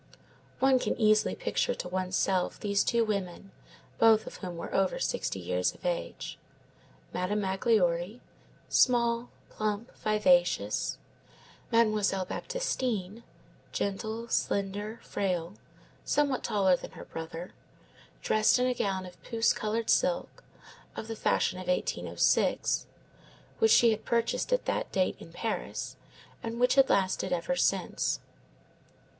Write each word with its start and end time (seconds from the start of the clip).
One 0.57 0.79
can 0.79 0.99
easily 0.99 1.35
picture 1.35 1.75
to 1.75 1.87
one's 1.87 2.15
self 2.15 2.59
these 2.59 2.83
two 2.83 3.05
women, 3.05 3.51
both 3.99 4.25
of 4.25 4.37
whom 4.37 4.57
were 4.57 4.73
over 4.73 4.97
sixty 4.97 5.39
years 5.39 5.75
of 5.75 5.85
age. 5.85 6.39
Madame 7.13 7.41
Magloire 7.41 8.19
small, 8.67 9.29
plump, 9.51 9.95
vivacious; 9.95 10.97
Mademoiselle 11.71 12.25
Baptistine 12.25 13.21
gentle, 13.71 14.27
slender, 14.27 14.99
frail, 15.03 15.53
somewhat 16.03 16.43
taller 16.43 16.75
than 16.75 16.93
her 16.93 17.05
brother, 17.05 17.53
dressed 18.23 18.57
in 18.57 18.65
a 18.65 18.73
gown 18.73 19.05
of 19.05 19.21
puce 19.21 19.53
colored 19.53 19.91
silk, 19.91 20.43
of 20.95 21.07
the 21.07 21.15
fashion 21.15 21.59
of 21.59 21.67
1806, 21.67 22.87
which 23.59 23.69
she 23.69 23.91
had 23.91 24.03
purchased 24.03 24.51
at 24.51 24.65
that 24.65 24.91
date 24.91 25.17
in 25.19 25.31
Paris, 25.31 25.95
and 26.41 26.59
which 26.59 26.73
had 26.73 26.89
lasted 26.89 27.31
ever 27.31 27.55
since. 27.55 28.19